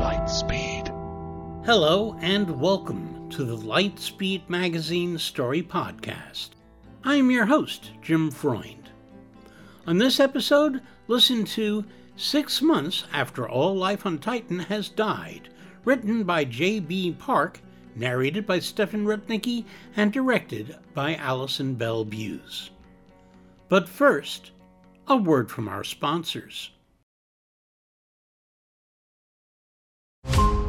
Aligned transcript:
Lightspeed. 0.00 0.88
Hello 1.64 2.16
and 2.20 2.60
welcome 2.60 3.30
to 3.30 3.44
the 3.44 3.56
Lightspeed 3.56 4.48
Magazine 4.48 5.16
Story 5.16 5.62
Podcast. 5.62 6.50
I'm 7.04 7.30
your 7.30 7.46
host, 7.46 7.92
Jim 8.02 8.32
Freund. 8.32 8.90
On 9.86 9.98
this 9.98 10.18
episode, 10.18 10.82
listen 11.06 11.44
to 11.44 11.84
Six 12.16 12.60
Months 12.60 13.04
After 13.12 13.48
All 13.48 13.76
Life 13.76 14.04
on 14.04 14.18
Titan 14.18 14.58
Has 14.58 14.88
Died, 14.88 15.50
written 15.84 16.24
by 16.24 16.44
J.B. 16.44 17.12
Park, 17.20 17.60
narrated 17.94 18.44
by 18.44 18.58
Stefan 18.58 19.04
Rudnicki, 19.04 19.66
and 19.96 20.12
directed 20.12 20.76
by 20.94 21.14
Allison 21.14 21.76
Bell 21.76 22.04
Buse. 22.04 22.70
But 23.68 23.88
first, 23.88 24.50
a 25.06 25.16
word 25.16 25.50
from 25.50 25.68
our 25.68 25.84
sponsors. 25.84 26.70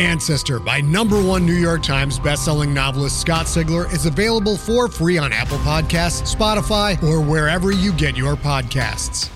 Ancestor 0.00 0.58
by 0.58 0.80
number 0.80 1.22
one 1.22 1.44
New 1.44 1.52
York 1.52 1.82
Times 1.82 2.18
bestselling 2.18 2.72
novelist 2.72 3.20
Scott 3.20 3.44
Sigler 3.44 3.92
is 3.92 4.06
available 4.06 4.56
for 4.56 4.88
free 4.88 5.18
on 5.18 5.30
Apple 5.30 5.58
Podcasts, 5.58 6.34
Spotify, 6.34 7.00
or 7.02 7.20
wherever 7.20 7.70
you 7.70 7.92
get 7.92 8.16
your 8.16 8.34
podcasts. 8.34 9.28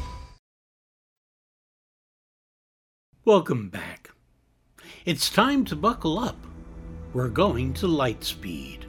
Welcome 3.26 3.68
back. 3.68 4.10
It's 5.04 5.28
time 5.28 5.66
to 5.66 5.76
buckle 5.76 6.18
up. 6.18 6.36
We're 7.12 7.28
going 7.28 7.74
to 7.74 7.86
Lightspeed. 7.86 8.84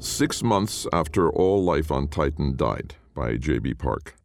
Six 0.00 0.42
months 0.42 0.86
after 0.92 1.30
all 1.30 1.62
life 1.62 1.92
on 1.92 2.08
Titan 2.08 2.56
died 2.56 2.96
by 3.14 3.36
J.B. 3.36 3.74
Park. 3.74 4.16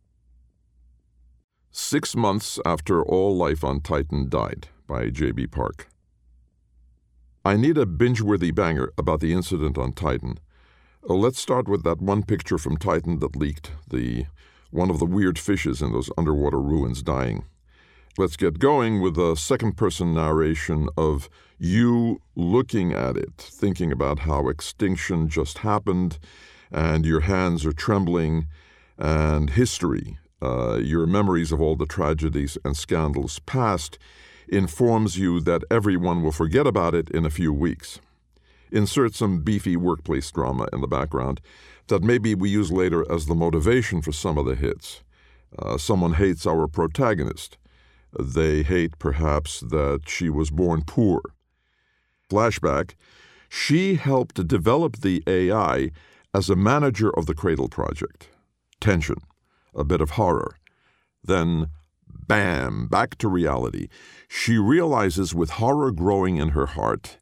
Six 1.91 2.15
months 2.15 2.57
after 2.65 3.03
all 3.03 3.35
life 3.35 3.65
on 3.65 3.81
Titan 3.81 4.29
died 4.29 4.69
by 4.87 5.09
J.B. 5.09 5.47
Park. 5.47 5.89
I 7.43 7.57
need 7.57 7.77
a 7.77 7.85
binge 7.85 8.21
worthy 8.21 8.51
banger 8.51 8.93
about 8.97 9.19
the 9.19 9.33
incident 9.33 9.77
on 9.77 9.91
Titan. 9.91 10.39
Uh, 11.03 11.15
let's 11.15 11.37
start 11.37 11.67
with 11.67 11.83
that 11.83 11.99
one 11.99 12.23
picture 12.23 12.57
from 12.57 12.77
Titan 12.77 13.19
that 13.19 13.35
leaked, 13.35 13.71
the 13.89 14.27
one 14.69 14.89
of 14.89 14.99
the 14.99 15.05
weird 15.05 15.37
fishes 15.37 15.81
in 15.81 15.91
those 15.91 16.09
underwater 16.17 16.61
ruins 16.61 17.03
dying. 17.03 17.43
Let's 18.17 18.37
get 18.37 18.59
going 18.59 19.01
with 19.01 19.17
a 19.17 19.35
second 19.35 19.75
person 19.75 20.13
narration 20.13 20.87
of 20.95 21.27
you 21.59 22.21
looking 22.37 22.93
at 22.93 23.17
it, 23.17 23.35
thinking 23.35 23.91
about 23.91 24.19
how 24.19 24.47
extinction 24.47 25.27
just 25.27 25.57
happened, 25.57 26.19
and 26.71 27.05
your 27.05 27.19
hands 27.19 27.65
are 27.65 27.73
trembling, 27.73 28.47
and 28.97 29.49
history, 29.49 30.19
uh, 30.41 30.77
your 30.77 31.05
memories 31.05 31.51
of 31.51 31.61
all 31.61 31.75
the 31.75 31.85
tragedies 31.85 32.57
and 32.65 32.75
scandals 32.75 33.39
past, 33.39 33.97
informs 34.47 35.17
you 35.17 35.39
that 35.39 35.63
everyone 35.71 36.21
will 36.21 36.31
forget 36.31 36.67
about 36.67 36.93
it 36.93 37.09
in 37.09 37.25
a 37.25 37.29
few 37.29 37.53
weeks. 37.53 37.99
Insert 38.71 39.15
some 39.15 39.41
beefy 39.41 39.75
workplace 39.75 40.29
drama 40.31 40.67
in 40.73 40.81
the 40.81 40.87
background 40.87 41.41
that 41.87 42.03
maybe 42.03 42.33
we 42.35 42.49
use 42.49 42.71
later 42.71 43.09
as 43.11 43.25
the 43.25 43.35
motivation 43.35 44.01
for 44.01 44.11
some 44.11 44.37
of 44.37 44.45
the 44.45 44.55
hits. 44.55 45.03
Uh, 45.57 45.77
someone 45.77 46.13
hates 46.13 46.45
our 46.45 46.67
protagonist. 46.67 47.57
They 48.17 48.63
hate, 48.63 48.97
perhaps, 48.99 49.59
that 49.59 50.01
she 50.07 50.29
was 50.29 50.49
born 50.51 50.83
poor. 50.85 51.21
Flashback 52.29 52.95
She 53.49 53.95
helped 53.95 54.47
develop 54.47 54.97
the 54.97 55.21
AI 55.27 55.91
as 56.33 56.49
a 56.49 56.55
manager 56.55 57.09
of 57.17 57.25
the 57.25 57.35
Cradle 57.35 57.67
Project. 57.67 58.29
Tension, 58.79 59.17
a 59.75 59.83
bit 59.83 60.01
of 60.01 60.11
horror. 60.11 60.57
Then, 61.23 61.67
bam, 62.07 62.87
back 62.87 63.17
to 63.19 63.27
reality. 63.27 63.87
She 64.27 64.57
realizes 64.57 65.35
with 65.35 65.51
horror 65.51 65.91
growing 65.91 66.37
in 66.37 66.49
her 66.49 66.67
heart, 66.67 67.17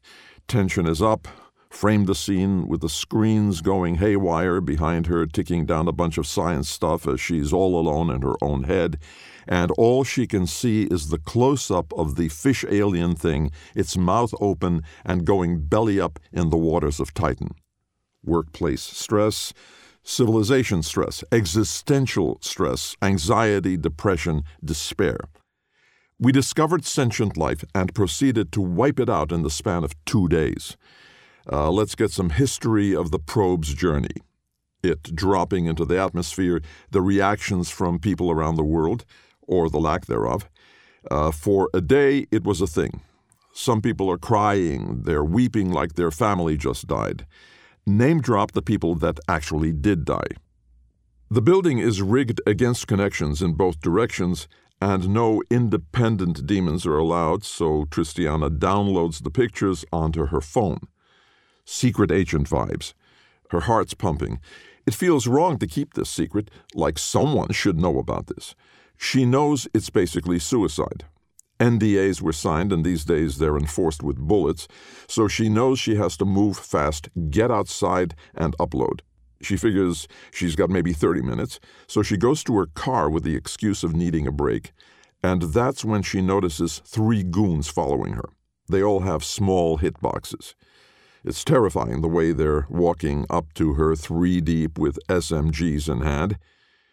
tension 0.48 0.86
is 0.86 1.02
up, 1.02 1.28
framed 1.70 2.08
the 2.08 2.14
scene 2.14 2.66
with 2.66 2.80
the 2.80 2.88
screens 2.88 3.60
going 3.60 3.96
haywire 3.96 4.60
behind 4.60 5.06
her, 5.06 5.24
ticking 5.26 5.64
down 5.64 5.86
a 5.86 5.92
bunch 5.92 6.18
of 6.18 6.26
science 6.26 6.68
stuff 6.68 7.06
as 7.06 7.20
she's 7.20 7.52
all 7.52 7.78
alone 7.78 8.10
in 8.10 8.22
her 8.22 8.34
own 8.42 8.64
head, 8.64 8.98
and 9.46 9.70
all 9.72 10.04
she 10.04 10.26
can 10.26 10.46
see 10.46 10.84
is 10.84 11.08
the 11.08 11.18
close 11.18 11.70
up 11.70 11.92
of 11.92 12.16
the 12.16 12.28
fish 12.28 12.64
alien 12.68 13.14
thing, 13.14 13.50
its 13.74 13.96
mouth 13.96 14.34
open 14.40 14.82
and 15.04 15.24
going 15.24 15.60
belly 15.60 16.00
up 16.00 16.18
in 16.32 16.50
the 16.50 16.56
waters 16.56 17.00
of 17.00 17.14
Titan. 17.14 17.54
Workplace 18.24 18.82
stress, 18.82 19.52
civilization 20.02 20.82
stress, 20.82 21.22
existential 21.32 22.38
stress, 22.40 22.96
anxiety, 23.02 23.76
depression, 23.76 24.42
despair. 24.64 25.18
We 26.18 26.32
discovered 26.32 26.84
sentient 26.84 27.36
life 27.36 27.64
and 27.74 27.94
proceeded 27.94 28.52
to 28.52 28.60
wipe 28.60 29.00
it 29.00 29.08
out 29.08 29.32
in 29.32 29.42
the 29.42 29.50
span 29.50 29.84
of 29.84 29.94
two 30.04 30.28
days. 30.28 30.76
Uh, 31.50 31.70
let's 31.70 31.94
get 31.94 32.10
some 32.10 32.30
history 32.30 32.94
of 32.94 33.10
the 33.10 33.18
probe's 33.18 33.72
journey. 33.72 34.16
It 34.82 35.14
dropping 35.14 35.66
into 35.66 35.84
the 35.84 35.98
atmosphere, 35.98 36.60
the 36.90 37.00
reactions 37.00 37.70
from 37.70 37.98
people 37.98 38.30
around 38.30 38.56
the 38.56 38.64
world, 38.64 39.04
or 39.46 39.68
the 39.68 39.80
lack 39.80 40.06
thereof. 40.06 40.48
Uh, 41.10 41.30
for 41.30 41.70
a 41.72 41.80
day, 41.80 42.26
it 42.30 42.44
was 42.44 42.60
a 42.60 42.66
thing. 42.66 43.00
Some 43.52 43.80
people 43.80 44.10
are 44.10 44.18
crying, 44.18 45.02
they're 45.02 45.24
weeping 45.24 45.70
like 45.70 45.94
their 45.94 46.10
family 46.10 46.56
just 46.56 46.86
died. 46.86 47.26
Name 47.86 48.20
drop 48.20 48.52
the 48.52 48.62
people 48.62 48.94
that 48.96 49.18
actually 49.28 49.72
did 49.72 50.04
die. 50.04 50.36
The 51.30 51.42
building 51.42 51.78
is 51.78 52.02
rigged 52.02 52.40
against 52.46 52.86
connections 52.86 53.40
in 53.40 53.54
both 53.54 53.80
directions, 53.80 54.48
and 54.80 55.10
no 55.10 55.42
independent 55.50 56.46
demons 56.46 56.86
are 56.86 56.98
allowed, 56.98 57.44
so 57.44 57.84
Tristiana 57.84 58.50
downloads 58.50 59.22
the 59.22 59.30
pictures 59.30 59.84
onto 59.92 60.26
her 60.26 60.40
phone 60.40 60.80
secret 61.70 62.10
agent 62.10 62.48
vibes. 62.48 62.94
Her 63.50 63.60
heart's 63.60 63.94
pumping. 63.94 64.40
It 64.86 64.94
feels 64.94 65.26
wrong 65.26 65.58
to 65.58 65.66
keep 65.66 65.94
this 65.94 66.10
secret, 66.10 66.50
like 66.74 66.98
someone 66.98 67.52
should 67.52 67.78
know 67.78 67.98
about 67.98 68.26
this. 68.26 68.54
She 68.96 69.24
knows 69.24 69.68
it's 69.72 69.90
basically 69.90 70.38
suicide. 70.38 71.04
NDAs 71.60 72.22
were 72.22 72.32
signed, 72.32 72.72
and 72.72 72.84
these 72.84 73.04
days 73.04 73.38
they're 73.38 73.58
enforced 73.58 74.02
with 74.02 74.16
bullets, 74.16 74.66
so 75.06 75.28
she 75.28 75.48
knows 75.48 75.78
she 75.78 75.96
has 75.96 76.16
to 76.16 76.24
move 76.24 76.56
fast, 76.56 77.10
get 77.30 77.50
outside, 77.50 78.14
and 78.34 78.56
upload. 78.58 79.00
She 79.42 79.56
figures 79.56 80.08
she's 80.32 80.56
got 80.56 80.70
maybe 80.70 80.92
30 80.92 81.22
minutes, 81.22 81.60
so 81.86 82.02
she 82.02 82.16
goes 82.16 82.42
to 82.44 82.56
her 82.56 82.66
car 82.66 83.10
with 83.10 83.24
the 83.24 83.36
excuse 83.36 83.84
of 83.84 83.94
needing 83.94 84.26
a 84.26 84.32
break, 84.32 84.72
and 85.22 85.42
that's 85.42 85.84
when 85.84 86.02
she 86.02 86.22
notices 86.22 86.80
three 86.86 87.22
goons 87.22 87.68
following 87.68 88.14
her. 88.14 88.30
They 88.68 88.82
all 88.82 89.00
have 89.00 89.22
small 89.22 89.78
hitboxes. 89.78 90.54
It's 91.24 91.44
terrifying 91.44 92.00
the 92.00 92.08
way 92.08 92.32
they're 92.32 92.66
walking 92.70 93.26
up 93.28 93.52
to 93.54 93.74
her 93.74 93.94
three 93.94 94.40
deep 94.40 94.78
with 94.78 94.98
SMGs 95.08 95.90
in 95.90 96.00
hand. 96.00 96.38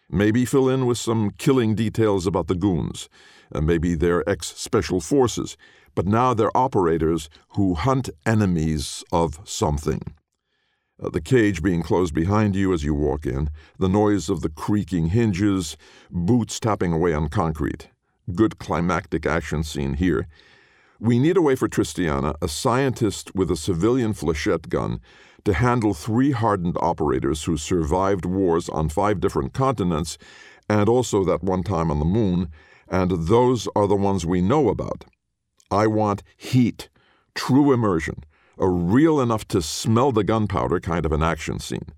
Maybe 0.10 0.46
fill 0.46 0.70
in 0.70 0.86
with 0.86 0.98
some 0.98 1.32
killing 1.32 1.76
details 1.76 2.26
about 2.26 2.48
the 2.48 2.56
goons. 2.56 3.10
Uh, 3.54 3.62
maybe 3.62 3.94
they're 3.94 4.28
ex 4.30 4.48
special 4.56 5.02
forces, 5.02 5.58
but 5.96 6.06
now 6.06 6.34
they're 6.34 6.56
operators 6.56 7.30
who 7.50 7.74
hunt 7.74 8.10
enemies 8.26 9.04
of 9.12 9.40
something. 9.44 10.14
Uh, 11.02 11.10
the 11.10 11.22
cage 11.22 11.62
being 11.62 11.84
closed 11.84 12.14
behind 12.14 12.56
you 12.56 12.74
as 12.74 12.84
you 12.84 12.94
walk 12.94 13.26
in, 13.26 13.50
the 13.78 13.90
noise 13.90 14.30
of 14.30 14.42
the 14.42 14.50
creaking 14.50 15.08
hinges, 15.08 15.76
boots 16.10 16.60
tapping 16.60 16.94
away 16.94 17.14
on 17.14 17.28
concrete. 17.28 17.90
Good 18.34 18.58
climactic 18.60 19.26
action 19.26 19.64
scene 19.64 19.96
here. 19.96 20.28
We 21.00 21.20
need 21.20 21.38
a 21.38 21.42
way 21.42 21.56
for 21.56 21.68
Tristiana, 21.68 22.34
a 22.42 22.48
scientist 22.48 23.36
with 23.36 23.52
a 23.52 23.56
civilian 23.56 24.14
flechette 24.14 24.68
gun, 24.70 25.00
to 25.46 25.54
handle 25.54 25.94
three 25.94 26.32
hardened 26.32 26.76
operators 26.82 27.44
who 27.44 27.56
survived 27.56 28.26
wars 28.26 28.68
on 28.68 28.90
five 28.90 29.20
different 29.20 29.54
continents 29.54 30.18
and 30.68 30.90
also 30.90 31.24
that 31.24 31.44
one 31.44 31.64
time 31.64 31.92
on 31.92 32.00
the 32.00 32.06
moon, 32.06 32.50
and 32.90 33.28
those 33.28 33.68
are 33.76 33.88
the 33.88 33.96
ones 33.96 34.26
we 34.26 34.42
know 34.42 34.70
about. 34.70 35.06
I 35.70 35.88
want 35.88 36.24
heat, 36.36 36.90
true 37.36 37.72
immersion, 37.72 38.24
a 38.58 38.68
real 38.68 39.22
enough 39.22 39.48
to 39.50 39.62
smell 39.62 40.12
the 40.12 40.24
gunpowder 40.24 40.80
kind 40.80 41.06
of 41.06 41.12
an 41.12 41.22
action 41.24 41.60
scene. 41.60 41.94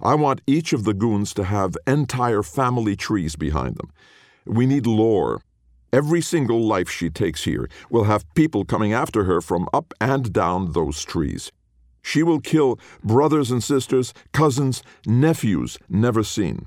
I 0.00 0.14
want 0.14 0.42
each 0.46 0.72
of 0.72 0.84
the 0.84 0.94
goons 0.94 1.32
to 1.34 1.44
have 1.44 1.76
entire 1.86 2.42
family 2.42 2.94
trees 2.94 3.36
behind 3.36 3.76
them. 3.76 3.90
We 4.44 4.66
need 4.66 4.86
lore, 4.86 5.40
Every 5.94 6.20
single 6.22 6.60
life 6.60 6.90
she 6.90 7.08
takes 7.08 7.44
here 7.44 7.68
will 7.88 8.02
have 8.02 8.34
people 8.34 8.64
coming 8.64 8.92
after 8.92 9.22
her 9.26 9.40
from 9.40 9.68
up 9.72 9.94
and 10.00 10.32
down 10.32 10.72
those 10.72 11.04
trees. 11.04 11.52
She 12.02 12.24
will 12.24 12.40
kill 12.40 12.80
brothers 13.04 13.52
and 13.52 13.62
sisters, 13.62 14.12
cousins, 14.32 14.82
nephews 15.06 15.78
never 15.88 16.24
seen. 16.24 16.66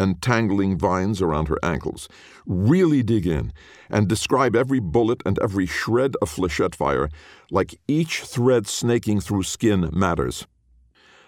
Entangling 0.00 0.78
vines 0.78 1.20
around 1.20 1.48
her 1.48 1.58
ankles. 1.62 2.08
Really 2.46 3.02
dig 3.02 3.26
in 3.26 3.52
and 3.90 4.08
describe 4.08 4.56
every 4.56 4.80
bullet 4.80 5.20
and 5.26 5.38
every 5.40 5.66
shred 5.66 6.14
of 6.22 6.30
flechette 6.30 6.74
fire 6.74 7.10
like 7.50 7.78
each 7.86 8.22
thread 8.22 8.66
snaking 8.66 9.20
through 9.20 9.42
skin 9.42 9.90
matters. 9.92 10.46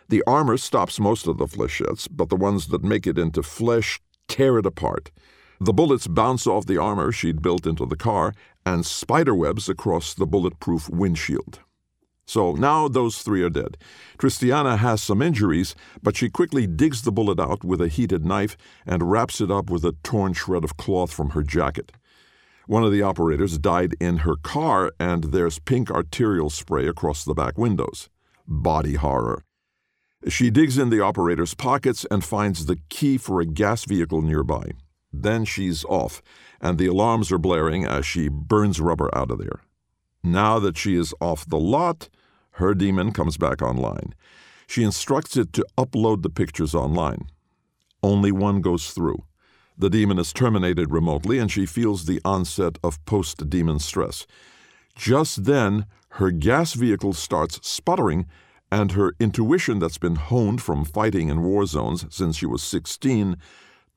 The 0.08 0.24
armor 0.26 0.56
stops 0.56 0.98
most 0.98 1.26
of 1.26 1.36
the 1.36 1.44
flechettes, 1.44 2.08
but 2.10 2.30
the 2.30 2.36
ones 2.36 2.68
that 2.68 2.82
make 2.82 3.06
it 3.06 3.18
into 3.18 3.42
flesh 3.42 4.00
tear 4.26 4.56
it 4.56 4.64
apart. 4.64 5.10
The 5.60 5.72
bullets 5.72 6.06
bounce 6.06 6.46
off 6.46 6.66
the 6.66 6.78
armor 6.78 7.12
she'd 7.12 7.42
built 7.42 7.66
into 7.66 7.86
the 7.86 7.96
car 7.96 8.34
and 8.64 8.84
spiderwebs 8.84 9.68
across 9.68 10.12
the 10.12 10.26
bulletproof 10.26 10.88
windshield. 10.88 11.60
So 12.26 12.52
now 12.52 12.88
those 12.88 13.22
three 13.22 13.42
are 13.42 13.50
dead. 13.50 13.76
Tristiana 14.18 14.78
has 14.78 15.00
some 15.02 15.22
injuries, 15.22 15.76
but 16.02 16.16
she 16.16 16.28
quickly 16.28 16.66
digs 16.66 17.02
the 17.02 17.12
bullet 17.12 17.38
out 17.38 17.62
with 17.62 17.80
a 17.80 17.88
heated 17.88 18.24
knife 18.24 18.56
and 18.84 19.10
wraps 19.10 19.40
it 19.40 19.50
up 19.50 19.70
with 19.70 19.84
a 19.84 19.94
torn 20.02 20.32
shred 20.32 20.64
of 20.64 20.76
cloth 20.76 21.12
from 21.12 21.30
her 21.30 21.42
jacket. 21.42 21.92
One 22.66 22.82
of 22.82 22.90
the 22.90 23.02
operators 23.02 23.58
died 23.58 23.94
in 24.00 24.18
her 24.18 24.34
car, 24.34 24.90
and 24.98 25.24
there's 25.24 25.60
pink 25.60 25.88
arterial 25.88 26.50
spray 26.50 26.88
across 26.88 27.24
the 27.24 27.34
back 27.34 27.56
windows. 27.56 28.08
Body 28.48 28.94
horror. 28.94 29.44
She 30.26 30.50
digs 30.50 30.76
in 30.76 30.90
the 30.90 31.00
operator's 31.00 31.54
pockets 31.54 32.04
and 32.10 32.24
finds 32.24 32.66
the 32.66 32.78
key 32.88 33.18
for 33.18 33.40
a 33.40 33.46
gas 33.46 33.84
vehicle 33.84 34.20
nearby. 34.20 34.72
Then 35.22 35.44
she's 35.44 35.84
off, 35.84 36.22
and 36.60 36.78
the 36.78 36.86
alarms 36.86 37.32
are 37.32 37.38
blaring 37.38 37.84
as 37.84 38.04
she 38.04 38.28
burns 38.28 38.80
rubber 38.80 39.08
out 39.16 39.30
of 39.30 39.38
there. 39.38 39.60
Now 40.22 40.58
that 40.58 40.76
she 40.76 40.96
is 40.96 41.14
off 41.20 41.46
the 41.46 41.58
lot, 41.58 42.08
her 42.52 42.74
demon 42.74 43.12
comes 43.12 43.36
back 43.36 43.62
online. 43.62 44.14
She 44.66 44.82
instructs 44.82 45.36
it 45.36 45.52
to 45.54 45.66
upload 45.78 46.22
the 46.22 46.30
pictures 46.30 46.74
online. 46.74 47.28
Only 48.02 48.32
one 48.32 48.60
goes 48.60 48.90
through. 48.90 49.24
The 49.78 49.90
demon 49.90 50.18
is 50.18 50.32
terminated 50.32 50.90
remotely, 50.90 51.38
and 51.38 51.50
she 51.50 51.66
feels 51.66 52.06
the 52.06 52.20
onset 52.24 52.78
of 52.82 53.04
post 53.04 53.48
demon 53.50 53.78
stress. 53.78 54.26
Just 54.94 55.44
then, 55.44 55.86
her 56.12 56.30
gas 56.30 56.72
vehicle 56.72 57.12
starts 57.12 57.66
sputtering, 57.66 58.26
and 58.72 58.92
her 58.92 59.14
intuition, 59.20 59.78
that's 59.78 59.98
been 59.98 60.16
honed 60.16 60.62
from 60.62 60.84
fighting 60.84 61.28
in 61.28 61.42
war 61.42 61.66
zones 61.66 62.06
since 62.08 62.36
she 62.36 62.46
was 62.46 62.62
16, 62.62 63.36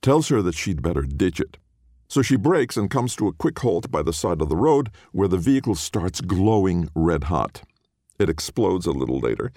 tells 0.02 0.30
her 0.30 0.42
that 0.42 0.56
she'd 0.56 0.82
better 0.82 1.04
ditch 1.04 1.40
it. 1.40 1.58
So 2.08 2.22
she 2.22 2.36
brakes 2.38 2.76
and 2.76 2.90
comes 2.90 3.16
to 3.18 3.28
a 3.28 3.34
quick 3.34 3.60
halt 3.60 3.92
by 3.92 4.02
the 4.02 4.14
side 4.14 4.42
of 4.42 4.50
the 4.50 4.56
road 4.56 4.90
where 5.12 5.28
the 5.28 5.38
vehicle 5.38 5.76
starts 5.76 6.22
glowing 6.22 6.90
red 6.96 7.26
hot. 7.26 7.64
It 8.18 8.30
explodes 8.30 8.86
a 8.86 8.92
little 8.92 9.20
later. 9.20 9.52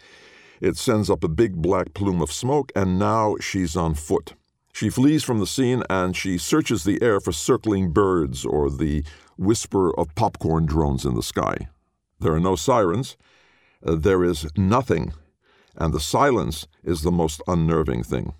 It 0.60 0.76
sends 0.76 1.08
up 1.08 1.24
a 1.24 1.28
big 1.28 1.56
black 1.56 1.94
plume 1.94 2.22
of 2.22 2.30
smoke, 2.30 2.70
and 2.76 2.98
now 2.98 3.36
she's 3.40 3.74
on 3.74 3.94
foot. 3.94 4.34
She 4.72 4.90
flees 4.90 5.22
from 5.22 5.38
the 5.38 5.46
scene 5.46 5.82
and 5.90 6.16
she 6.16 6.38
searches 6.38 6.84
the 6.84 7.02
air 7.02 7.20
for 7.20 7.32
circling 7.32 7.92
birds 7.92 8.44
or 8.44 8.70
the 8.70 9.04
whisper 9.36 9.92
of 9.98 10.14
popcorn 10.14 10.66
drones 10.66 11.04
in 11.04 11.14
the 11.14 11.22
sky. 11.22 11.68
There 12.20 12.32
are 12.32 12.40
no 12.40 12.56
sirens. 12.56 13.16
There 13.82 14.22
is 14.24 14.46
nothing, 14.56 15.12
and 15.76 15.92
the 15.92 16.00
silence 16.00 16.68
is 16.84 17.02
the 17.02 17.10
most 17.10 17.42
unnerving 17.48 18.04
thing. 18.04 18.34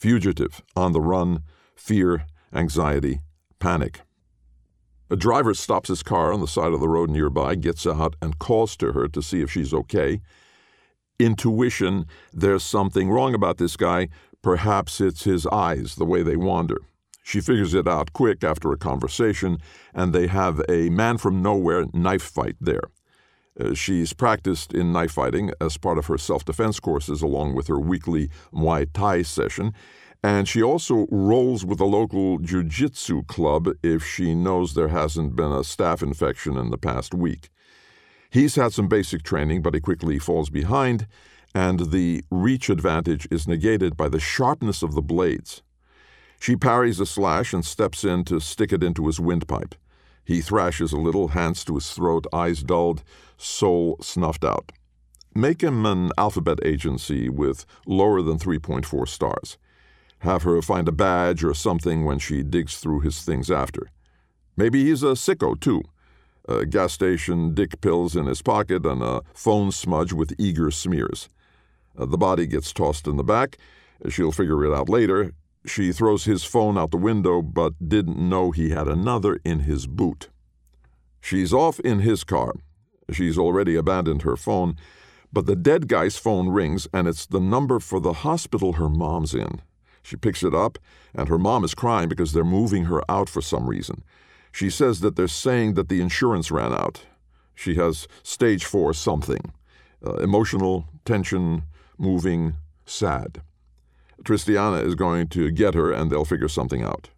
Fugitive, 0.00 0.62
on 0.74 0.92
the 0.92 1.00
run, 1.00 1.42
fear, 1.76 2.24
anxiety, 2.54 3.20
panic. 3.58 4.00
A 5.10 5.16
driver 5.16 5.52
stops 5.52 5.90
his 5.90 6.02
car 6.02 6.32
on 6.32 6.40
the 6.40 6.46
side 6.46 6.72
of 6.72 6.80
the 6.80 6.88
road 6.88 7.10
nearby, 7.10 7.54
gets 7.54 7.86
out, 7.86 8.16
and 8.22 8.38
calls 8.38 8.78
to 8.78 8.92
her 8.92 9.08
to 9.08 9.20
see 9.20 9.42
if 9.42 9.50
she's 9.50 9.74
okay. 9.74 10.22
Intuition 11.18 12.06
there's 12.32 12.62
something 12.62 13.10
wrong 13.10 13.34
about 13.34 13.58
this 13.58 13.76
guy. 13.76 14.08
Perhaps 14.40 15.02
it's 15.02 15.24
his 15.24 15.46
eyes, 15.48 15.96
the 15.96 16.06
way 16.06 16.22
they 16.22 16.36
wander. 16.36 16.78
She 17.22 17.42
figures 17.42 17.74
it 17.74 17.86
out 17.86 18.14
quick 18.14 18.42
after 18.42 18.72
a 18.72 18.78
conversation, 18.78 19.58
and 19.92 20.14
they 20.14 20.28
have 20.28 20.62
a 20.66 20.88
man 20.88 21.18
from 21.18 21.42
nowhere 21.42 21.84
knife 21.92 22.22
fight 22.22 22.56
there. 22.58 22.84
Uh, 23.58 23.74
she's 23.74 24.12
practiced 24.12 24.72
in 24.72 24.92
knife 24.92 25.12
fighting 25.12 25.50
as 25.60 25.76
part 25.76 25.98
of 25.98 26.06
her 26.06 26.18
self 26.18 26.44
defense 26.44 26.78
courses, 26.78 27.22
along 27.22 27.54
with 27.54 27.66
her 27.66 27.80
weekly 27.80 28.30
Muay 28.52 28.86
Thai 28.92 29.22
session, 29.22 29.72
and 30.22 30.46
she 30.46 30.62
also 30.62 31.06
rolls 31.10 31.64
with 31.64 31.80
a 31.80 31.86
local 31.86 32.38
jiu-jitsu 32.38 33.24
club 33.24 33.68
if 33.82 34.04
she 34.04 34.34
knows 34.34 34.74
there 34.74 34.88
hasn't 34.88 35.34
been 35.34 35.50
a 35.50 35.64
staph 35.64 36.02
infection 36.02 36.56
in 36.56 36.70
the 36.70 36.78
past 36.78 37.14
week. 37.14 37.48
He's 38.30 38.54
had 38.54 38.72
some 38.72 38.86
basic 38.86 39.22
training, 39.22 39.62
but 39.62 39.74
he 39.74 39.80
quickly 39.80 40.18
falls 40.18 40.50
behind, 40.50 41.06
and 41.54 41.90
the 41.90 42.22
reach 42.30 42.68
advantage 42.68 43.26
is 43.30 43.48
negated 43.48 43.96
by 43.96 44.08
the 44.08 44.20
sharpness 44.20 44.82
of 44.82 44.94
the 44.94 45.02
blades. 45.02 45.62
She 46.38 46.54
parries 46.54 47.00
a 47.00 47.06
slash 47.06 47.52
and 47.52 47.64
steps 47.64 48.04
in 48.04 48.24
to 48.24 48.40
stick 48.40 48.72
it 48.72 48.84
into 48.84 49.06
his 49.06 49.18
windpipe. 49.18 49.74
He 50.24 50.40
thrashes 50.40 50.92
a 50.92 50.98
little, 50.98 51.28
hands 51.28 51.64
to 51.64 51.74
his 51.74 51.90
throat, 51.92 52.26
eyes 52.32 52.62
dulled, 52.62 53.02
soul 53.36 53.96
snuffed 54.00 54.44
out. 54.44 54.72
Make 55.34 55.62
him 55.62 55.86
an 55.86 56.10
alphabet 56.18 56.58
agency 56.64 57.28
with 57.28 57.64
lower 57.86 58.20
than 58.20 58.38
3.4 58.38 59.08
stars. 59.08 59.58
Have 60.20 60.42
her 60.42 60.60
find 60.60 60.88
a 60.88 60.92
badge 60.92 61.44
or 61.44 61.54
something 61.54 62.04
when 62.04 62.18
she 62.18 62.42
digs 62.42 62.78
through 62.78 63.00
his 63.00 63.22
things 63.22 63.50
after. 63.50 63.90
Maybe 64.56 64.84
he's 64.84 65.02
a 65.02 65.14
sicko, 65.14 65.58
too. 65.58 65.82
A 66.48 66.66
gas 66.66 66.92
station 66.92 67.54
dick 67.54 67.80
pills 67.80 68.16
in 68.16 68.26
his 68.26 68.42
pocket 68.42 68.84
and 68.84 69.02
a 69.02 69.22
phone 69.32 69.70
smudge 69.70 70.12
with 70.12 70.34
eager 70.38 70.70
smears. 70.70 71.28
Uh, 71.96 72.06
the 72.06 72.18
body 72.18 72.46
gets 72.46 72.72
tossed 72.72 73.06
in 73.06 73.16
the 73.16 73.24
back. 73.24 73.56
She'll 74.08 74.32
figure 74.32 74.64
it 74.64 74.74
out 74.74 74.88
later. 74.88 75.32
She 75.66 75.92
throws 75.92 76.24
his 76.24 76.42
phone 76.42 76.78
out 76.78 76.90
the 76.90 76.96
window, 76.96 77.42
but 77.42 77.88
didn't 77.88 78.16
know 78.16 78.50
he 78.50 78.70
had 78.70 78.88
another 78.88 79.38
in 79.44 79.60
his 79.60 79.86
boot. 79.86 80.28
She's 81.20 81.52
off 81.52 81.78
in 81.80 82.00
his 82.00 82.24
car. 82.24 82.54
She's 83.12 83.36
already 83.36 83.76
abandoned 83.76 84.22
her 84.22 84.36
phone, 84.36 84.76
but 85.32 85.46
the 85.46 85.56
dead 85.56 85.86
guy's 85.86 86.16
phone 86.16 86.48
rings, 86.48 86.88
and 86.92 87.06
it's 87.06 87.26
the 87.26 87.40
number 87.40 87.78
for 87.78 88.00
the 88.00 88.12
hospital 88.12 88.74
her 88.74 88.88
mom's 88.88 89.34
in. 89.34 89.60
She 90.02 90.16
picks 90.16 90.42
it 90.42 90.54
up, 90.54 90.78
and 91.14 91.28
her 91.28 91.38
mom 91.38 91.64
is 91.64 91.74
crying 91.74 92.08
because 92.08 92.32
they're 92.32 92.44
moving 92.44 92.84
her 92.84 93.02
out 93.10 93.28
for 93.28 93.42
some 93.42 93.68
reason. 93.68 94.02
She 94.50 94.70
says 94.70 95.00
that 95.00 95.16
they're 95.16 95.28
saying 95.28 95.74
that 95.74 95.88
the 95.88 96.00
insurance 96.00 96.50
ran 96.50 96.72
out. 96.72 97.04
She 97.54 97.74
has 97.74 98.08
stage 98.22 98.64
four 98.64 98.94
something 98.94 99.52
uh, 100.04 100.14
emotional, 100.14 100.86
tension, 101.04 101.62
moving, 101.98 102.54
sad. 102.86 103.42
Tristiana 104.24 104.84
is 104.84 104.94
going 104.94 105.28
to 105.28 105.50
get 105.50 105.74
her, 105.74 105.92
and 105.92 106.10
they'll 106.10 106.24
figure 106.24 106.48
something 106.48 106.82
out. 106.82 107.10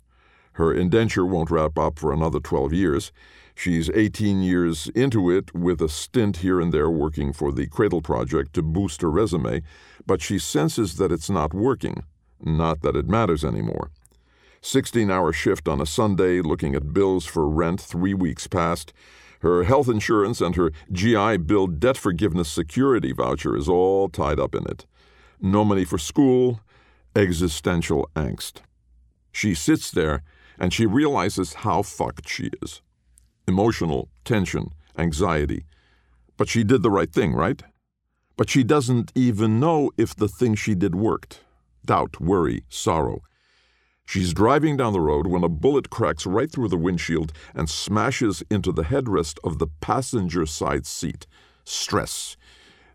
Her 0.52 0.72
indenture 0.72 1.24
won't 1.24 1.50
wrap 1.50 1.78
up 1.78 1.98
for 1.98 2.12
another 2.12 2.38
12 2.38 2.72
years. 2.72 3.12
She's 3.54 3.90
18 3.90 4.42
years 4.42 4.88
into 4.94 5.30
it 5.30 5.54
with 5.54 5.80
a 5.80 5.88
stint 5.88 6.38
here 6.38 6.60
and 6.60 6.72
there 6.72 6.90
working 6.90 7.32
for 7.32 7.52
the 7.52 7.66
Cradle 7.66 8.02
Project 8.02 8.54
to 8.54 8.62
boost 8.62 9.02
her 9.02 9.10
resume, 9.10 9.62
but 10.06 10.22
she 10.22 10.38
senses 10.38 10.96
that 10.96 11.12
it's 11.12 11.30
not 11.30 11.54
working. 11.54 12.02
Not 12.40 12.82
that 12.82 12.96
it 12.96 13.08
matters 13.08 13.44
anymore. 13.44 13.90
16 14.62 15.10
hour 15.10 15.32
shift 15.32 15.68
on 15.68 15.80
a 15.80 15.86
Sunday, 15.86 16.40
looking 16.40 16.74
at 16.74 16.92
bills 16.92 17.26
for 17.26 17.48
rent 17.48 17.80
three 17.80 18.14
weeks 18.14 18.46
past. 18.46 18.92
Her 19.40 19.64
health 19.64 19.88
insurance 19.88 20.40
and 20.40 20.54
her 20.54 20.70
GI 20.92 21.38
Bill 21.38 21.66
debt 21.66 21.96
forgiveness 21.96 22.48
security 22.48 23.12
voucher 23.12 23.56
is 23.56 23.68
all 23.68 24.08
tied 24.08 24.38
up 24.38 24.54
in 24.54 24.64
it. 24.66 24.86
No 25.40 25.64
money 25.64 25.84
for 25.84 25.98
school, 25.98 26.60
existential 27.16 28.08
angst. 28.14 28.60
She 29.32 29.54
sits 29.54 29.90
there 29.90 30.22
and 30.58 30.72
she 30.72 30.86
realizes 30.86 31.54
how 31.54 31.82
fucked 31.82 32.28
she 32.28 32.50
is. 32.62 32.82
Emotional, 33.48 34.08
tension, 34.24 34.72
anxiety. 34.96 35.64
But 36.36 36.48
she 36.48 36.64
did 36.64 36.82
the 36.82 36.90
right 36.90 37.12
thing, 37.12 37.34
right? 37.34 37.62
But 38.36 38.50
she 38.50 38.62
doesn't 38.62 39.12
even 39.14 39.60
know 39.60 39.90
if 39.96 40.14
the 40.14 40.28
thing 40.28 40.54
she 40.54 40.74
did 40.74 40.94
worked 40.94 41.40
doubt, 41.84 42.20
worry, 42.20 42.64
sorrow. 42.68 43.22
She's 44.04 44.34
driving 44.34 44.76
down 44.76 44.92
the 44.92 45.00
road 45.00 45.26
when 45.26 45.44
a 45.44 45.48
bullet 45.48 45.90
cracks 45.90 46.26
right 46.26 46.50
through 46.50 46.68
the 46.68 46.76
windshield 46.76 47.32
and 47.54 47.68
smashes 47.68 48.42
into 48.50 48.72
the 48.72 48.84
headrest 48.84 49.38
of 49.44 49.58
the 49.58 49.68
passenger 49.80 50.44
side 50.44 50.86
seat. 50.86 51.26
Stress. 51.64 52.36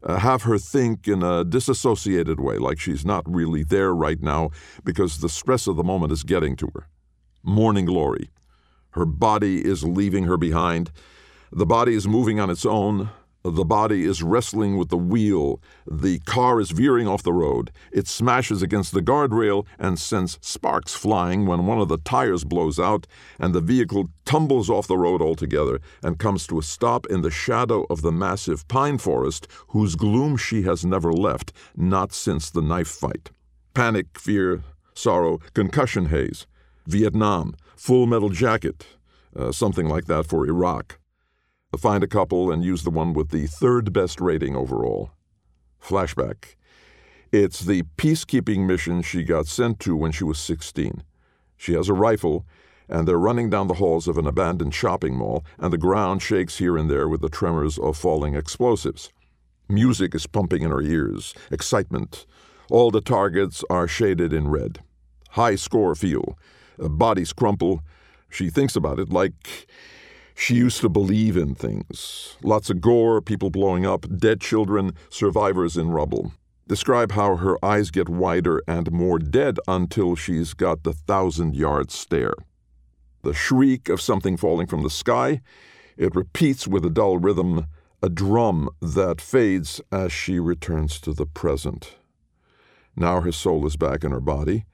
Uh, 0.08 0.16
have 0.16 0.44
her 0.44 0.58
think 0.58 1.06
in 1.06 1.22
a 1.22 1.44
disassociated 1.44 2.40
way, 2.40 2.58
like 2.58 2.80
she's 2.80 3.04
not 3.04 3.24
really 3.28 3.62
there 3.62 3.94
right 3.94 4.22
now 4.22 4.50
because 4.86 5.20
the 5.20 5.28
stress 5.28 5.68
of 5.68 5.76
the 5.76 5.84
moment 5.84 6.14
is 6.14 6.24
getting 6.24 6.56
to 6.56 6.72
her. 6.74 6.88
Morning 7.44 7.84
glory. 7.84 8.30
Her 8.92 9.06
body 9.06 9.66
is 9.66 9.84
leaving 9.84 10.24
her 10.24 10.38
behind. 10.38 10.92
The 11.52 11.66
body 11.66 11.94
is 11.94 12.08
moving 12.08 12.40
on 12.40 12.50
its 12.50 12.66
own. 12.66 13.10
The 13.50 13.64
body 13.64 14.04
is 14.04 14.22
wrestling 14.22 14.76
with 14.76 14.90
the 14.90 14.98
wheel. 14.98 15.62
The 15.90 16.20
car 16.20 16.60
is 16.60 16.72
veering 16.72 17.08
off 17.08 17.24
the 17.24 17.32
road. 17.32 17.72
It 17.94 18.06
smashes 18.06 18.62
against 18.62 18.94
the 18.94 19.02
guardrail 19.02 19.66
and 19.80 19.98
sends 19.98 20.38
sparks 20.42 20.94
flying 20.94 21.46
when 21.46 21.66
one 21.66 21.80
of 21.80 21.88
the 21.88 21.98
tires 21.98 22.44
blows 22.44 22.78
out, 22.78 23.08
and 23.40 23.56
the 23.56 23.62
vehicle 23.62 24.10
tumbles 24.26 24.70
off 24.70 24.88
the 24.88 24.98
road 24.98 25.22
altogether 25.22 25.80
and 26.04 26.20
comes 26.20 26.46
to 26.48 26.60
a 26.60 26.64
stop 26.64 27.06
in 27.06 27.22
the 27.22 27.32
shadow 27.32 27.86
of 27.90 28.02
the 28.02 28.12
massive 28.12 28.68
pine 28.68 28.98
forest, 28.98 29.48
whose 29.70 29.96
gloom 29.96 30.36
she 30.36 30.64
has 30.64 30.84
never 30.84 31.14
left, 31.14 31.54
not 31.76 32.12
since 32.12 32.50
the 32.50 32.62
knife 32.62 32.90
fight. 32.90 33.32
Panic, 33.74 34.20
fear, 34.20 34.62
sorrow, 34.94 35.40
concussion 35.54 36.08
haze. 36.08 36.46
Vietnam, 36.86 37.56
full 37.78 38.08
metal 38.08 38.30
jacket, 38.30 38.86
uh, 39.38 39.54
something 39.54 39.88
like 39.88 40.06
that 40.06 40.26
for 40.26 40.46
Iraq. 40.46 41.00
Find 41.78 42.04
a 42.04 42.08
couple 42.08 42.52
and 42.52 42.64
use 42.64 42.84
the 42.84 42.90
one 42.90 43.14
with 43.14 43.30
the 43.30 43.46
third 43.46 43.94
best 43.94 44.20
rating 44.20 44.56
overall. 44.56 45.12
Flashback. 45.80 46.56
It's 47.32 47.60
the 47.60 47.84
peacekeeping 47.98 48.66
mission 48.66 49.04
she 49.04 49.24
got 49.24 49.46
sent 49.46 49.80
to 49.82 49.96
when 49.96 50.12
she 50.12 50.24
was 50.24 50.40
16. 50.40 51.04
She 51.56 51.74
has 51.74 51.88
a 51.88 51.94
rifle, 51.94 52.46
and 52.90 53.08
they're 53.08 53.20
running 53.20 53.52
down 53.52 53.68
the 53.68 53.76
halls 53.76 54.08
of 54.08 54.18
an 54.18 54.26
abandoned 54.26 54.74
shopping 54.74 55.16
mall, 55.16 55.46
and 55.60 55.72
the 55.72 55.78
ground 55.78 56.24
shakes 56.24 56.58
here 56.58 56.78
and 56.78 56.90
there 56.90 57.08
with 57.08 57.22
the 57.22 57.30
tremors 57.30 57.78
of 57.78 57.96
falling 57.96 58.34
explosives. 58.34 59.12
Music 59.70 60.16
is 60.16 60.26
pumping 60.26 60.64
in 60.64 60.72
her 60.72 60.82
ears, 60.82 61.36
excitement. 61.52 62.26
All 62.72 62.90
the 62.90 63.02
targets 63.02 63.64
are 63.70 63.88
shaded 63.88 64.34
in 64.34 64.48
red. 64.48 64.80
High 65.32 65.56
score 65.56 65.94
feel. 65.94 66.40
Bodies 66.80 67.34
crumple. 67.34 67.82
She 68.30 68.50
thinks 68.50 68.76
about 68.76 69.00
it 69.00 69.10
like 69.10 69.68
she 70.40 70.54
used 70.54 70.82
to 70.82 70.88
believe 70.88 71.36
in 71.36 71.56
things. 71.56 72.38
Lots 72.44 72.70
of 72.70 72.80
gore, 72.80 73.22
people 73.22 73.50
blowing 73.50 73.88
up, 73.88 74.06
dead 74.20 74.40
children, 74.40 74.94
survivors 75.10 75.76
in 75.76 75.90
rubble. 75.90 76.32
Describe 76.68 77.14
how 77.14 77.38
her 77.38 77.58
eyes 77.66 77.90
get 77.90 78.08
wider 78.08 78.62
and 78.68 78.92
more 78.92 79.18
dead 79.18 79.58
until 79.68 80.16
she's 80.16 80.54
got 80.54 80.84
the 80.84 80.94
thousand 80.94 81.56
yard 81.56 81.90
stare. 81.90 82.36
The 83.24 83.34
shriek 83.34 83.90
of 83.90 84.00
something 84.00 84.38
falling 84.38 84.68
from 84.68 84.84
the 84.84 84.92
sky. 84.92 85.42
It 85.98 86.16
repeats 86.16 86.68
with 86.68 86.86
a 86.86 86.92
dull 86.92 87.18
rhythm, 87.18 87.66
a 88.04 88.10
drum 88.10 88.70
that 88.80 89.20
fades 89.20 89.82
as 89.92 90.12
she 90.12 90.40
returns 90.40 91.00
to 91.02 91.14
the 91.14 91.26
present. 91.26 91.96
Now 92.96 93.22
her 93.22 93.32
soul 93.32 93.66
is 93.66 93.76
back 93.76 94.04
in 94.04 94.12
her 94.12 94.22
body. 94.22 94.66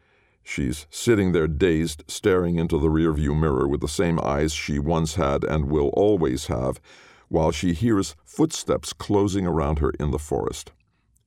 She's 0.44 0.88
sitting 0.90 1.32
there 1.32 1.48
dazed, 1.48 2.04
staring 2.08 2.58
into 2.58 2.78
the 2.78 2.90
rearview 2.90 3.40
mirror 3.40 3.68
with 3.68 3.82
the 3.82 3.88
same 3.88 4.20
eyes 4.20 4.52
she 4.54 4.78
once 4.78 5.16
had 5.16 5.44
and 5.44 5.72
will 5.72 5.88
always 5.90 6.48
have, 6.48 6.82
while 7.30 7.52
she 7.52 7.74
hears 7.74 8.16
footsteps 8.26 8.94
closing 8.94 9.48
around 9.48 9.80
her 9.80 9.92
in 10.00 10.12
the 10.12 10.20
forest. 10.20 10.72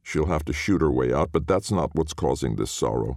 She'll 0.02 0.26
have 0.26 0.44
to 0.44 0.52
shoot 0.52 0.82
her 0.82 0.90
way 0.90 1.12
out, 1.12 1.32
but 1.32 1.46
that's 1.46 1.72
not 1.72 1.94
what's 1.94 2.12
causing 2.12 2.56
this 2.56 2.70
sorrow. 2.70 3.16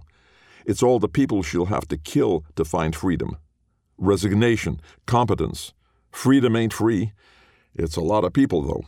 It's 0.66 0.82
all 0.82 0.98
the 0.98 1.08
people 1.08 1.42
she'll 1.42 1.66
have 1.66 1.86
to 1.88 1.96
kill 1.96 2.44
to 2.56 2.64
find 2.64 2.96
freedom. 2.96 3.36
Resignation, 3.96 4.80
competence. 5.06 5.72
Freedom 6.10 6.56
ain't 6.56 6.72
free. 6.72 7.12
It's 7.74 7.96
a 7.96 8.00
lot 8.00 8.24
of 8.24 8.32
people, 8.32 8.62
though. 8.62 8.84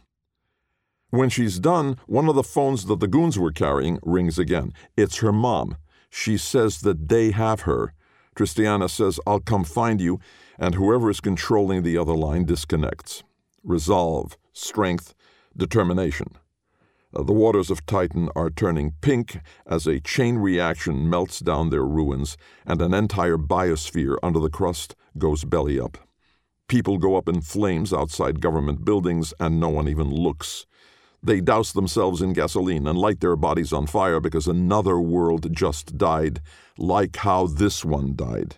When 1.11 1.29
she's 1.29 1.59
done, 1.59 1.99
one 2.07 2.29
of 2.29 2.35
the 2.35 2.43
phones 2.43 2.87
that 2.87 3.01
the 3.01 3.07
goons 3.07 3.39
were 3.39 3.53
carrying 3.53 3.99
rings 4.03 4.39
again. 4.39 4.73
It's 4.97 5.19
her 5.19 5.33
mom. 5.33 5.77
She 6.15 6.37
says 6.37 6.83
that 6.83 7.09
they 7.09 7.31
have 7.31 7.63
her. 7.63 7.95
Tristiana 8.37 8.91
says, 8.91 9.19
I'll 9.27 9.41
come 9.41 9.65
find 9.65 9.99
you, 9.99 10.21
and 10.59 10.75
whoever 10.75 11.09
is 11.09 11.23
controlling 11.23 11.83
the 11.83 11.97
other 11.97 12.13
line 12.13 12.45
disconnects. 12.45 13.25
Resolve, 13.65 14.37
strength, 14.53 15.15
determination. 15.57 16.37
Uh, 17.17 17.23
the 17.23 17.33
waters 17.33 17.71
of 17.71 17.87
Titan 17.87 18.29
are 18.37 18.51
turning 18.51 18.93
pink 19.01 19.41
as 19.67 19.87
a 19.87 20.01
chain 20.01 20.37
reaction 20.37 21.09
melts 21.09 21.41
down 21.41 21.71
their 21.71 21.87
ruins, 21.87 22.37
and 22.67 22.83
an 22.83 22.93
entire 22.93 23.39
biosphere 23.39 24.19
under 24.23 24.39
the 24.39 24.51
crust 24.51 24.95
goes 25.17 25.45
belly 25.45 25.81
up. 25.81 25.97
People 26.69 26.99
go 26.99 27.17
up 27.17 27.27
in 27.27 27.41
flames 27.41 27.91
outside 27.91 28.43
government 28.43 28.85
buildings, 28.85 29.33
and 29.41 29.59
no 29.59 29.71
one 29.71 29.89
even 29.89 30.11
looks. 30.11 30.67
They 31.25 31.41
douse 31.41 31.73
themselves 31.73 32.21
in 32.21 32.33
gasoline 32.33 32.87
and 32.87 32.99
light 32.99 33.21
their 33.21 33.37
bodies 33.37 33.73
on 33.73 33.87
fire 33.87 34.19
because 34.19 34.49
another 34.49 34.99
world 34.99 35.55
just 35.55 35.97
died, 35.97 36.41
like 36.77 37.17
how 37.17 37.47
this 37.47 37.85
one 37.85 38.17
died. 38.17 38.57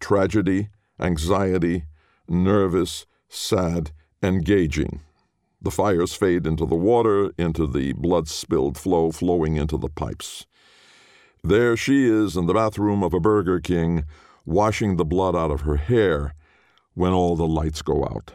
Tragedy, 0.00 0.68
anxiety, 1.00 1.84
nervous, 2.28 3.06
sad, 3.28 3.92
engaging. 4.22 5.00
The 5.62 5.70
fires 5.70 6.12
fade 6.12 6.46
into 6.46 6.66
the 6.66 6.74
water, 6.74 7.32
into 7.38 7.66
the 7.66 7.94
blood 7.94 8.28
spilled 8.28 8.76
flow 8.76 9.10
flowing 9.10 9.56
into 9.56 9.78
the 9.78 9.88
pipes. 9.88 10.44
There 11.42 11.74
she 11.74 12.04
is 12.04 12.36
in 12.36 12.44
the 12.44 12.54
bathroom 12.54 13.02
of 13.02 13.14
a 13.14 13.20
Burger 13.20 13.60
King, 13.60 14.04
washing 14.44 14.96
the 14.96 15.06
blood 15.06 15.34
out 15.34 15.50
of 15.50 15.62
her 15.62 15.76
hair 15.76 16.34
when 16.92 17.12
all 17.12 17.34
the 17.34 17.46
lights 17.46 17.80
go 17.80 18.04
out. 18.04 18.34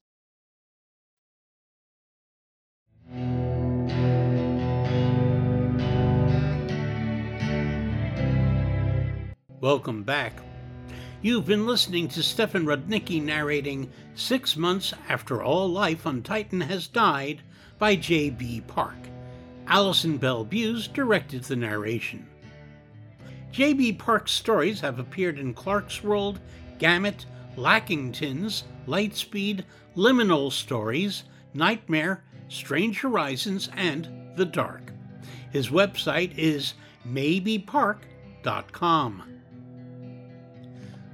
Welcome 9.61 10.01
back. 10.01 10.33
You've 11.21 11.45
been 11.45 11.67
listening 11.67 12.07
to 12.09 12.21
Stefan 12.23 12.65
Rudnicki 12.65 13.21
narrating 13.21 13.91
Six 14.15 14.57
Months 14.57 14.91
After 15.07 15.43
All 15.43 15.69
Life 15.69 16.07
on 16.07 16.23
Titan 16.23 16.61
Has 16.61 16.87
Died 16.87 17.43
by 17.77 17.95
J.B. 17.95 18.61
Park. 18.61 18.97
Allison 19.67 20.17
Bell 20.17 20.43
Buse 20.43 20.87
directed 20.87 21.43
the 21.43 21.55
narration. 21.55 22.25
J.B. 23.51 23.93
Park's 23.93 24.31
stories 24.31 24.79
have 24.79 24.97
appeared 24.97 25.37
in 25.37 25.53
Clarkesworld, 25.53 26.39
Gamut, 26.79 27.27
Lackington's, 27.55 28.63
Lightspeed, 28.87 29.63
Liminal 29.95 30.51
Stories, 30.51 31.25
Nightmare, 31.53 32.23
Strange 32.49 33.01
Horizons, 33.01 33.69
and 33.75 34.09
The 34.35 34.45
Dark. 34.45 34.91
His 35.51 35.69
website 35.69 36.35
is 36.35 36.73
maybepark.com. 37.07 39.30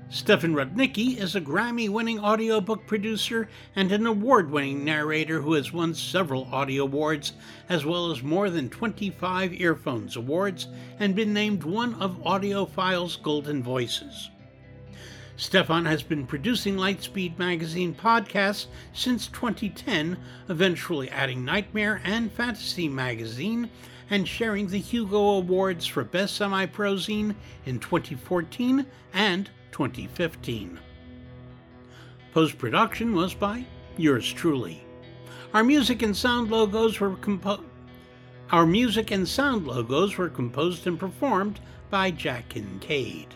Stefan 0.09 0.53
Rudnicki 0.53 1.17
is 1.17 1.35
a 1.35 1.41
Grammy 1.41 1.89
winning 1.89 2.17
audiobook 2.17 2.87
producer 2.87 3.49
and 3.75 3.91
an 3.91 4.05
award 4.05 4.49
winning 4.49 4.85
narrator 4.85 5.41
who 5.41 5.51
has 5.51 5.73
won 5.73 5.93
several 5.93 6.47
audio 6.49 6.83
awards, 6.83 7.33
as 7.67 7.85
well 7.85 8.09
as 8.09 8.23
more 8.23 8.49
than 8.49 8.69
25 8.69 9.51
Earphones 9.51 10.15
Awards, 10.15 10.69
and 10.97 11.13
been 11.13 11.33
named 11.33 11.65
one 11.65 11.93
of 11.95 12.23
AudioFile's 12.23 13.17
Golden 13.17 13.61
Voices. 13.61 14.29
Stefan 15.35 15.83
has 15.83 16.03
been 16.03 16.25
producing 16.25 16.77
Lightspeed 16.77 17.37
Magazine 17.37 17.93
podcasts 17.93 18.67
since 18.93 19.27
2010, 19.27 20.17
eventually 20.47 21.09
adding 21.09 21.43
Nightmare 21.43 21.99
and 22.05 22.31
Fantasy 22.31 22.87
Magazine, 22.87 23.69
and 24.09 24.25
sharing 24.25 24.67
the 24.67 24.79
Hugo 24.79 25.31
Awards 25.31 25.85
for 25.85 26.05
Best 26.05 26.37
Semi 26.37 26.65
Prozine 26.65 27.35
in 27.65 27.77
2014 27.77 28.85
and 29.13 29.49
2015. 29.77 30.79
Post 32.33 32.57
production 32.57 33.13
was 33.13 33.35
by 33.35 33.63
yours 33.95 34.33
truly. 34.33 34.83
Our 35.53 35.63
music 35.63 36.01
and 36.01 36.17
sound 36.17 36.49
logos 36.49 36.99
were 36.99 37.15
composed. 37.17 37.61
Our 38.51 38.65
music 38.65 39.11
and 39.11 39.27
sound 39.27 39.67
logos 39.67 40.17
were 40.17 40.29
composed 40.29 40.87
and 40.87 40.99
performed 40.99 41.59
by 41.91 42.09
Jack 42.09 42.49
Kincaid. 42.49 43.27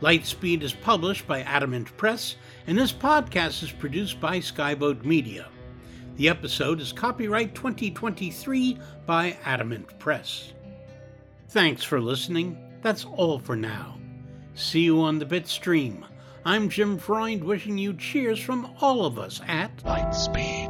Lightspeed 0.00 0.62
is 0.62 0.72
published 0.72 1.26
by 1.26 1.42
Adamant 1.42 1.94
Press, 1.98 2.36
and 2.66 2.78
this 2.78 2.92
podcast 2.92 3.62
is 3.62 3.70
produced 3.70 4.22
by 4.22 4.38
Skyboat 4.38 5.04
Media. 5.04 5.48
The 6.16 6.30
episode 6.30 6.80
is 6.80 6.94
copyright 6.94 7.54
2023 7.54 8.78
by 9.04 9.36
Adamant 9.44 9.98
Press. 9.98 10.54
Thanks 11.48 11.84
for 11.84 12.00
listening. 12.00 12.56
That's 12.80 13.04
all 13.04 13.38
for 13.38 13.54
now. 13.54 13.98
See 14.54 14.80
you 14.80 15.00
on 15.00 15.18
the 15.18 15.26
Bitstream. 15.26 16.04
I'm 16.44 16.68
Jim 16.68 16.98
Freund 16.98 17.42
wishing 17.42 17.78
you 17.78 17.94
cheers 17.94 18.38
from 18.38 18.70
all 18.80 19.06
of 19.06 19.18
us 19.18 19.40
at 19.48 19.74
Lightspeed. 19.78 20.61